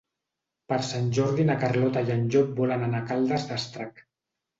Per 0.71 0.77
Sant 0.85 1.09
Jordi 1.17 1.45
na 1.49 1.57
Carlota 1.63 2.03
i 2.07 2.09
en 2.13 2.23
Llop 2.37 2.49
volen 2.61 2.87
anar 2.87 3.03
a 3.05 3.07
Caldes 3.13 3.47
d'Estrac. 3.51 4.03